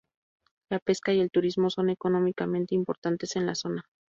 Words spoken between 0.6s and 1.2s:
La pesca y